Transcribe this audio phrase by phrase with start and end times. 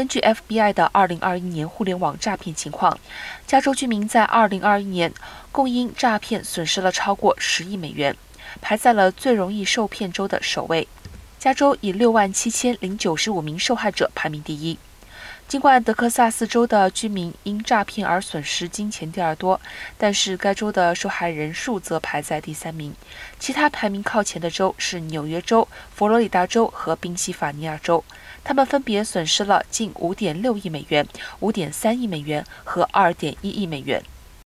[0.00, 2.98] 根据 FBI 的2021年互联网诈骗情况，
[3.46, 5.12] 加州居民在2021年
[5.52, 8.16] 共因诈骗损失了超过10亿美元，
[8.62, 10.88] 排在了最容易受骗州的首位。
[11.38, 14.78] 加州以6万7095名受害者排名第一。
[15.48, 19.60] 尽管德克萨斯州的居民因诈骗而损失金钱第二多，
[19.98, 22.94] 但是该州的受害人数则排在第三名。
[23.38, 28.04] 其他排名靠前的州是纽约州、佛罗里达州和宾夕法尼亚州，
[28.44, 31.06] 他们分别损失了近5.6亿美元、
[31.40, 34.02] 5.3亿美元和2.1亿美元。